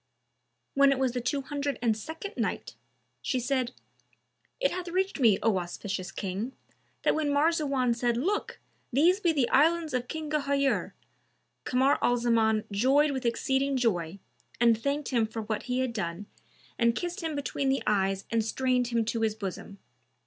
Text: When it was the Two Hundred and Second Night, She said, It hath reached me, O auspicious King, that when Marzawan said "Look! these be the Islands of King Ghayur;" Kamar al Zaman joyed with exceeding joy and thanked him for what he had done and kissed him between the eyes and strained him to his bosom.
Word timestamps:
When 0.73 0.91
it 0.91 0.97
was 0.97 1.11
the 1.11 1.21
Two 1.21 1.41
Hundred 1.43 1.77
and 1.79 1.95
Second 1.95 2.33
Night, 2.35 2.73
She 3.21 3.39
said, 3.39 3.71
It 4.59 4.71
hath 4.71 4.87
reached 4.87 5.19
me, 5.19 5.37
O 5.43 5.59
auspicious 5.59 6.11
King, 6.11 6.53
that 7.03 7.13
when 7.13 7.29
Marzawan 7.29 7.93
said 7.93 8.17
"Look! 8.17 8.59
these 8.91 9.19
be 9.19 9.31
the 9.31 9.47
Islands 9.49 9.93
of 9.93 10.07
King 10.07 10.31
Ghayur;" 10.31 10.93
Kamar 11.65 11.99
al 12.01 12.17
Zaman 12.17 12.63
joyed 12.71 13.11
with 13.11 13.27
exceeding 13.27 13.77
joy 13.77 14.17
and 14.59 14.75
thanked 14.75 15.09
him 15.09 15.27
for 15.27 15.43
what 15.43 15.65
he 15.69 15.81
had 15.81 15.93
done 15.93 16.25
and 16.79 16.95
kissed 16.95 17.21
him 17.21 17.35
between 17.35 17.69
the 17.69 17.83
eyes 17.85 18.25
and 18.31 18.43
strained 18.43 18.87
him 18.87 19.05
to 19.05 19.21
his 19.21 19.35
bosom. 19.35 19.77